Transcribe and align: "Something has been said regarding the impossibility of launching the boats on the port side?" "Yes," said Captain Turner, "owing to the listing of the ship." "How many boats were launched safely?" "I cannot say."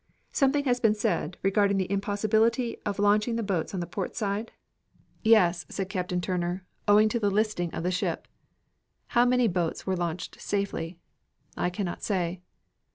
"Something 0.31 0.65
has 0.65 0.79
been 0.79 0.95
said 0.95 1.37
regarding 1.43 1.77
the 1.77 1.91
impossibility 1.91 2.75
of 2.87 2.97
launching 2.97 3.35
the 3.35 3.43
boats 3.43 3.71
on 3.71 3.81
the 3.81 3.85
port 3.85 4.15
side?" 4.15 4.51
"Yes," 5.21 5.63
said 5.69 5.89
Captain 5.89 6.19
Turner, 6.19 6.65
"owing 6.87 7.07
to 7.09 7.19
the 7.19 7.29
listing 7.29 7.71
of 7.71 7.83
the 7.83 7.91
ship." 7.91 8.27
"How 9.09 9.25
many 9.27 9.47
boats 9.47 9.85
were 9.85 9.95
launched 9.95 10.41
safely?" 10.41 10.97
"I 11.55 11.69
cannot 11.69 12.01
say." 12.01 12.41